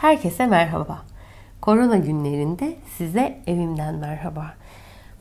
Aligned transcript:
Herkese 0.00 0.46
merhaba. 0.46 0.98
Korona 1.60 1.96
günlerinde 1.96 2.76
size 2.96 3.38
evimden 3.46 3.94
merhaba. 3.94 4.54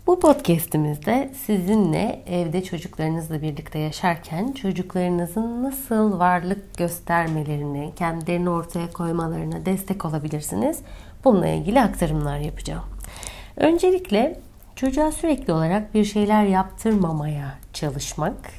Bu 0.07 0.19
podcast'imizde 0.19 1.31
sizinle 1.45 2.23
evde 2.27 2.63
çocuklarınızla 2.63 3.41
birlikte 3.41 3.79
yaşarken 3.79 4.51
çocuklarınızın 4.51 5.63
nasıl 5.63 6.19
varlık 6.19 6.77
göstermelerine, 6.77 7.91
kendilerini 7.95 8.49
ortaya 8.49 8.91
koymalarına 8.91 9.65
destek 9.65 10.05
olabilirsiniz. 10.05 10.79
Bununla 11.23 11.47
ilgili 11.47 11.81
aktarımlar 11.81 12.39
yapacağım. 12.39 12.85
Öncelikle 13.55 14.39
çocuğa 14.75 15.11
sürekli 15.11 15.53
olarak 15.53 15.93
bir 15.93 16.05
şeyler 16.05 16.43
yaptırmamaya 16.43 17.53
çalışmak, 17.73 18.51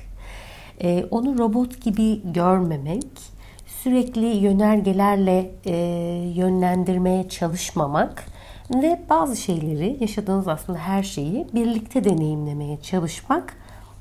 e, 0.81 1.05
onu 1.11 1.39
robot 1.39 1.81
gibi 1.83 2.33
görmemek, 2.33 3.38
sürekli 3.69 4.27
yönergelerle 4.27 5.51
e, 5.65 5.77
yönlendirmeye 6.35 7.29
çalışmamak 7.29 8.25
ve 8.75 9.01
bazı 9.11 9.37
şeyleri, 9.37 9.97
yaşadığınız 10.01 10.49
aslında 10.49 10.79
her 10.79 11.03
şeyi 11.03 11.47
birlikte 11.55 12.05
deneyimlemeye 12.05 12.81
çalışmak 12.83 13.57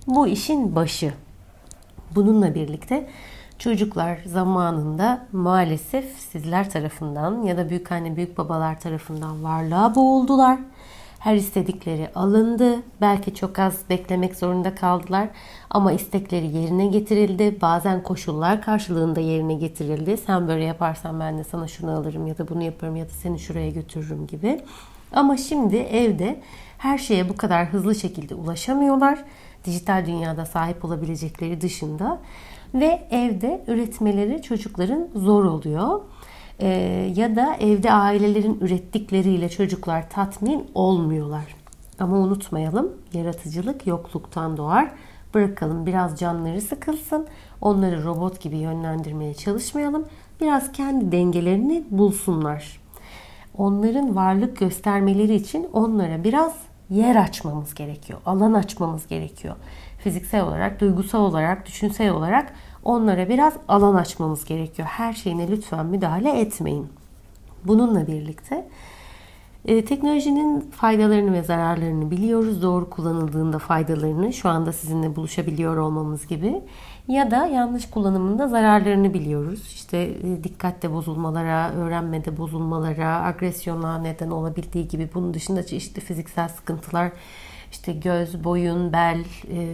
bu 0.07 0.27
işin 0.27 0.75
başı. 0.75 1.13
Bununla 2.15 2.55
birlikte 2.55 3.09
çocuklar 3.59 4.19
zamanında 4.25 5.27
maalesef 5.31 6.05
sizler 6.17 6.69
tarafından 6.69 7.41
ya 7.41 7.57
da 7.57 7.69
büyük 7.69 7.91
anne 7.91 8.15
büyük 8.15 8.37
babalar 8.37 8.79
tarafından 8.79 9.43
varlığa 9.43 9.95
boğuldular 9.95 10.59
her 11.19 11.35
istedikleri 11.35 12.09
alındı. 12.15 12.75
Belki 13.01 13.35
çok 13.35 13.59
az 13.59 13.81
beklemek 13.89 14.35
zorunda 14.35 14.75
kaldılar 14.75 15.27
ama 15.69 15.91
istekleri 15.91 16.57
yerine 16.57 16.87
getirildi. 16.87 17.57
Bazen 17.61 18.03
koşullar 18.03 18.61
karşılığında 18.61 19.19
yerine 19.19 19.53
getirildi. 19.53 20.17
Sen 20.17 20.47
böyle 20.47 20.63
yaparsan 20.63 21.19
ben 21.19 21.37
de 21.37 21.43
sana 21.43 21.67
şunu 21.67 21.91
alırım 21.91 22.27
ya 22.27 22.37
da 22.37 22.47
bunu 22.47 22.63
yaparım 22.63 22.95
ya 22.95 23.05
da 23.05 23.09
seni 23.09 23.39
şuraya 23.39 23.69
götürürüm 23.69 24.27
gibi. 24.27 24.61
Ama 25.11 25.37
şimdi 25.37 25.75
evde 25.75 26.41
her 26.77 26.97
şeye 26.97 27.29
bu 27.29 27.37
kadar 27.37 27.65
hızlı 27.65 27.95
şekilde 27.95 28.35
ulaşamıyorlar. 28.35 29.23
Dijital 29.65 30.05
dünyada 30.05 30.45
sahip 30.45 30.85
olabilecekleri 30.85 31.61
dışında 31.61 32.19
ve 32.73 33.07
evde 33.11 33.63
üretmeleri 33.67 34.41
çocukların 34.41 35.07
zor 35.15 35.45
oluyor 35.45 36.01
e, 36.59 36.67
ya 37.15 37.35
da 37.35 37.55
evde 37.59 37.91
ailelerin 37.91 38.57
ürettikleriyle 38.61 39.49
çocuklar 39.49 40.09
tatmin 40.09 40.67
olmuyorlar. 40.75 41.55
Ama 41.99 42.17
unutmayalım 42.17 42.93
yaratıcılık 43.13 43.87
yokluktan 43.87 44.57
doğar. 44.57 44.91
Bırakalım 45.33 45.85
biraz 45.85 46.19
canları 46.19 46.61
sıkılsın. 46.61 47.27
Onları 47.61 48.03
robot 48.03 48.41
gibi 48.41 48.57
yönlendirmeye 48.57 49.33
çalışmayalım. 49.33 50.05
Biraz 50.41 50.71
kendi 50.71 51.11
dengelerini 51.11 51.83
bulsunlar. 51.91 52.81
Onların 53.57 54.15
varlık 54.15 54.57
göstermeleri 54.57 55.35
için 55.35 55.67
onlara 55.73 56.23
biraz 56.23 56.53
yer 56.89 57.15
açmamız 57.15 57.73
gerekiyor. 57.73 58.19
Alan 58.25 58.53
açmamız 58.53 59.07
gerekiyor. 59.07 59.55
Fiziksel 60.03 60.43
olarak, 60.43 60.81
duygusal 60.81 61.21
olarak, 61.21 61.65
düşünsel 61.65 62.09
olarak 62.09 62.53
onlara 62.83 63.29
biraz 63.29 63.53
alan 63.67 63.95
açmamız 63.95 64.45
gerekiyor. 64.45 64.87
Her 64.87 65.13
şeyine 65.13 65.47
lütfen 65.47 65.85
müdahale 65.85 66.39
etmeyin. 66.39 66.87
Bununla 67.63 68.07
birlikte 68.07 68.67
e, 69.67 69.85
teknolojinin 69.85 70.61
faydalarını 70.61 71.33
ve 71.33 71.43
zararlarını 71.43 72.11
biliyoruz. 72.11 72.61
Doğru 72.61 72.89
kullanıldığında 72.89 73.59
faydalarını 73.59 74.33
şu 74.33 74.49
anda 74.49 74.73
sizinle 74.73 75.15
buluşabiliyor 75.15 75.77
olmamız 75.77 76.27
gibi 76.27 76.61
ya 77.07 77.31
da 77.31 77.45
yanlış 77.47 77.89
kullanımında 77.89 78.47
zararlarını 78.47 79.13
biliyoruz. 79.13 79.61
İşte 79.73 79.97
e, 79.97 80.43
dikkatte 80.43 80.93
bozulmalara, 80.93 81.71
öğrenmede 81.73 82.37
bozulmalara, 82.37 83.23
agresyona 83.23 83.97
neden 83.97 84.29
olabildiği 84.29 84.87
gibi 84.87 85.09
bunun 85.13 85.33
dışında 85.33 85.65
çeşitli 85.65 86.01
fiziksel 86.01 86.47
sıkıntılar 86.47 87.11
işte 87.71 87.93
göz, 87.93 88.43
boyun, 88.43 88.93
bel 88.93 89.19
e, 89.51 89.71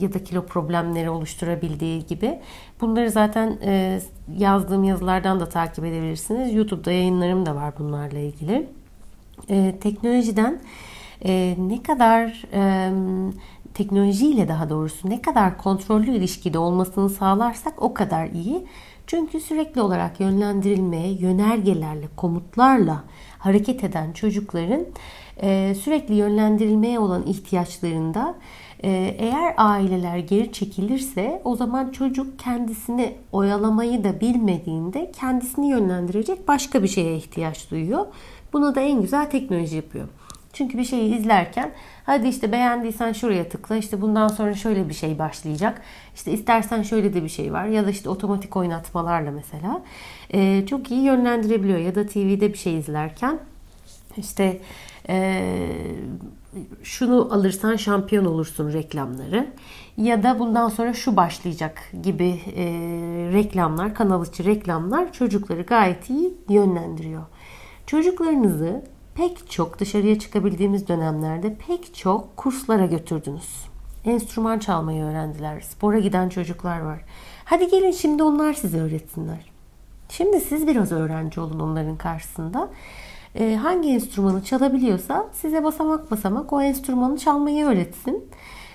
ya 0.00 0.14
da 0.14 0.24
kilo 0.24 0.46
problemleri 0.46 1.10
oluşturabildiği 1.10 2.06
gibi. 2.06 2.40
Bunları 2.80 3.10
zaten 3.10 3.58
e, 3.62 4.00
yazdığım 4.38 4.84
yazılardan 4.84 5.40
da 5.40 5.48
takip 5.48 5.84
edebilirsiniz. 5.84 6.54
YouTube'da 6.54 6.92
yayınlarım 6.92 7.46
da 7.46 7.54
var 7.54 7.74
bunlarla 7.78 8.18
ilgili. 8.18 8.68
E, 9.50 9.74
teknolojiden 9.80 10.60
e, 11.24 11.56
ne 11.58 11.82
kadar 11.82 12.44
e, 12.52 12.90
teknolojiyle 13.74 14.48
daha 14.48 14.70
doğrusu 14.70 15.10
ne 15.10 15.22
kadar 15.22 15.58
kontrollü 15.58 16.10
ilişkide 16.10 16.58
olmasını 16.58 17.10
sağlarsak 17.10 17.82
o 17.82 17.94
kadar 17.94 18.26
iyi. 18.26 18.66
Çünkü 19.06 19.40
sürekli 19.40 19.80
olarak 19.80 20.20
yönlendirilmeye, 20.20 21.12
yönergelerle, 21.12 22.06
komutlarla 22.16 23.04
hareket 23.38 23.84
eden 23.84 24.12
çocukların 24.12 24.86
e, 25.42 25.74
sürekli 25.74 26.14
yönlendirilmeye 26.14 26.98
olan 26.98 27.26
ihtiyaçlarında 27.26 28.34
e, 28.84 29.16
eğer 29.18 29.54
aileler 29.56 30.18
geri 30.18 30.52
çekilirse 30.52 31.40
o 31.44 31.56
zaman 31.56 31.90
çocuk 31.90 32.38
kendisini 32.38 33.14
oyalamayı 33.32 34.04
da 34.04 34.20
bilmediğinde 34.20 35.12
kendisini 35.12 35.68
yönlendirecek 35.68 36.48
başka 36.48 36.82
bir 36.82 36.88
şeye 36.88 37.16
ihtiyaç 37.16 37.70
duyuyor. 37.70 38.06
Bunu 38.56 38.74
da 38.74 38.80
en 38.80 39.02
güzel 39.02 39.30
teknoloji 39.30 39.76
yapıyor. 39.76 40.08
Çünkü 40.52 40.78
bir 40.78 40.84
şeyi 40.84 41.16
izlerken 41.18 41.72
hadi 42.04 42.28
işte 42.28 42.52
beğendiysen 42.52 43.12
şuraya 43.12 43.48
tıkla 43.48 43.76
işte 43.76 44.00
bundan 44.00 44.28
sonra 44.28 44.54
şöyle 44.54 44.88
bir 44.88 44.94
şey 44.94 45.18
başlayacak. 45.18 45.82
İşte 46.14 46.32
istersen 46.32 46.82
şöyle 46.82 47.14
de 47.14 47.24
bir 47.24 47.28
şey 47.28 47.52
var 47.52 47.64
ya 47.64 47.86
da 47.86 47.90
işte 47.90 48.10
otomatik 48.10 48.56
oynatmalarla 48.56 49.30
mesela 49.30 49.82
e, 50.30 50.66
çok 50.66 50.90
iyi 50.90 51.02
yönlendirebiliyor. 51.02 51.78
Ya 51.78 51.94
da 51.94 52.06
TV'de 52.06 52.52
bir 52.52 52.58
şey 52.58 52.78
izlerken 52.78 53.38
işte 54.16 54.60
e, 55.08 55.42
şunu 56.82 57.28
alırsan 57.32 57.76
şampiyon 57.76 58.24
olursun 58.24 58.72
reklamları 58.72 59.46
ya 59.96 60.22
da 60.22 60.38
bundan 60.38 60.68
sonra 60.68 60.92
şu 60.92 61.16
başlayacak 61.16 61.78
gibi 62.02 62.40
e, 62.56 62.64
reklamlar, 63.32 63.94
kanal 63.94 64.26
içi 64.26 64.44
reklamlar 64.44 65.12
çocukları 65.12 65.62
gayet 65.62 66.10
iyi 66.10 66.34
yönlendiriyor. 66.48 67.22
Çocuklarınızı 67.86 68.82
pek 69.14 69.50
çok 69.50 69.78
dışarıya 69.78 70.18
çıkabildiğimiz 70.18 70.88
dönemlerde 70.88 71.54
pek 71.66 71.94
çok 71.94 72.36
kurslara 72.36 72.86
götürdünüz. 72.86 73.66
Enstrüman 74.04 74.58
çalmayı 74.58 75.04
öğrendiler. 75.04 75.60
Spora 75.60 75.98
giden 75.98 76.28
çocuklar 76.28 76.80
var. 76.80 77.00
Hadi 77.44 77.68
gelin 77.68 77.90
şimdi 77.90 78.22
onlar 78.22 78.54
size 78.54 78.80
öğretsinler. 78.80 79.52
Şimdi 80.08 80.40
siz 80.40 80.66
biraz 80.66 80.92
öğrenci 80.92 81.40
olun 81.40 81.60
onların 81.60 81.96
karşısında. 81.96 82.68
Ee, 83.34 83.54
hangi 83.54 83.88
enstrümanı 83.88 84.44
çalabiliyorsa 84.44 85.26
size 85.32 85.64
basamak 85.64 86.10
basamak 86.10 86.52
o 86.52 86.62
enstrümanı 86.62 87.18
çalmayı 87.18 87.66
öğretsin. 87.66 88.24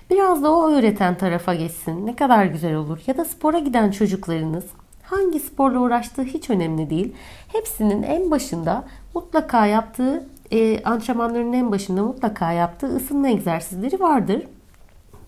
Biraz 0.10 0.44
da 0.44 0.56
o 0.56 0.72
öğreten 0.72 1.18
tarafa 1.18 1.54
geçsin. 1.54 2.06
Ne 2.06 2.16
kadar 2.16 2.46
güzel 2.46 2.76
olur. 2.76 3.00
Ya 3.08 3.18
da 3.18 3.26
spora 3.26 3.60
giden 3.60 3.92
çocuklarınız 3.92 4.66
hangi 5.12 5.40
sporla 5.40 5.80
uğraştığı 5.80 6.24
hiç 6.24 6.50
önemli 6.50 6.90
değil. 6.90 7.14
Hepsinin 7.48 8.04
en 8.04 8.32
başında 8.32 8.88
mutlaka 9.16 9.66
yaptığı 9.66 10.28
e, 10.52 10.84
antrenmanların 10.84 11.54
en 11.54 11.72
başında 11.72 12.04
mutlaka 12.04 12.52
yaptığı 12.52 12.96
ısınma 12.96 13.30
egzersizleri 13.30 14.00
vardır. 14.00 14.48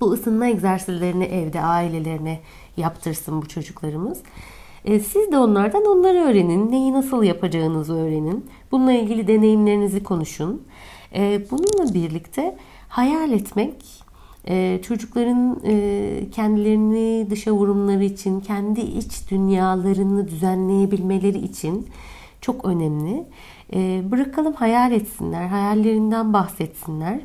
Bu 0.01 0.11
ısınma 0.11 0.47
egzersizlerini 0.47 1.23
evde 1.23 1.61
ailelerine 1.61 2.39
yaptırsın 2.77 3.41
bu 3.41 3.47
çocuklarımız. 3.47 4.19
E, 4.85 4.99
siz 4.99 5.31
de 5.31 5.37
onlardan 5.37 5.85
onları 5.85 6.17
öğrenin. 6.17 6.71
Neyi 6.71 6.93
nasıl 6.93 7.23
yapacağınızı 7.23 7.93
öğrenin. 7.93 8.45
Bununla 8.71 8.93
ilgili 8.93 9.27
deneyimlerinizi 9.27 10.03
konuşun. 10.03 10.63
E, 11.15 11.41
bununla 11.51 11.93
birlikte 11.93 12.57
hayal 12.89 13.31
etmek, 13.31 14.02
e, 14.47 14.79
çocukların 14.87 15.55
kendilerini 16.31 17.29
dışa 17.29 17.51
vurumları 17.51 18.03
için, 18.03 18.39
kendi 18.39 18.81
iç 18.81 19.31
dünyalarını 19.31 20.27
düzenleyebilmeleri 20.27 21.37
için 21.37 21.87
çok 22.41 22.65
önemli. 22.65 23.25
Bırakalım 24.11 24.53
hayal 24.53 24.91
etsinler, 24.91 25.47
hayallerinden 25.47 26.33
bahsetsinler. 26.33 27.19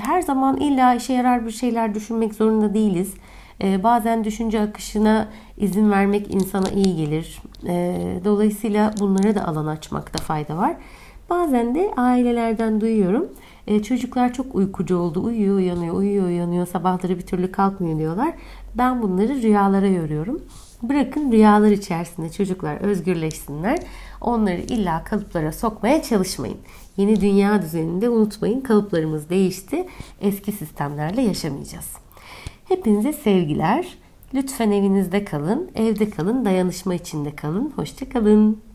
Her 0.00 0.22
zaman 0.22 0.56
illa 0.56 0.94
işe 0.94 1.12
yarar 1.12 1.46
bir 1.46 1.50
şeyler 1.50 1.94
düşünmek 1.94 2.34
zorunda 2.34 2.74
değiliz. 2.74 3.14
E, 3.62 3.82
bazen 3.82 4.24
düşünce 4.24 4.60
akışına 4.60 5.28
izin 5.56 5.90
vermek 5.90 6.34
insana 6.34 6.68
iyi 6.68 6.96
gelir. 6.96 7.42
E, 7.66 7.96
dolayısıyla 8.24 8.94
bunlara 9.00 9.34
da 9.34 9.46
alan 9.46 9.66
açmakta 9.66 10.22
fayda 10.22 10.56
var. 10.56 10.76
Bazen 11.30 11.74
de 11.74 11.92
ailelerden 11.96 12.80
duyuyorum. 12.80 13.28
E, 13.66 13.82
çocuklar 13.82 14.32
çok 14.32 14.54
uykucu 14.54 14.96
oldu. 14.96 15.24
Uyuyor 15.24 15.56
uyanıyor, 15.56 15.94
uyuyor 15.94 16.26
uyanıyor. 16.26 16.66
Sabahları 16.66 17.18
bir 17.18 17.26
türlü 17.26 17.52
kalkmıyor 17.52 17.98
diyorlar. 17.98 18.34
Ben 18.74 19.02
bunları 19.02 19.42
rüyalara 19.42 19.86
yoruyorum. 19.86 20.42
Bırakın 20.82 21.32
rüyalar 21.32 21.70
içerisinde 21.70 22.30
çocuklar 22.30 22.76
özgürleşsinler. 22.76 23.78
Onları 24.20 24.60
illa 24.60 25.04
kalıplara 25.04 25.52
sokmaya 25.52 26.02
çalışmayın. 26.02 26.58
Yeni 26.96 27.20
dünya 27.20 27.62
düzeninde 27.62 28.08
unutmayın 28.08 28.60
kalıplarımız 28.60 29.30
değişti. 29.30 29.86
Eski 30.20 30.52
sistemlerle 30.52 31.22
yaşamayacağız. 31.22 31.92
Hepinize 32.64 33.12
sevgiler. 33.12 33.98
Lütfen 34.34 34.70
evinizde 34.70 35.24
kalın, 35.24 35.70
evde 35.74 36.10
kalın, 36.10 36.44
dayanışma 36.44 36.94
içinde 36.94 37.36
kalın. 37.36 37.72
Hoşçakalın. 37.76 38.65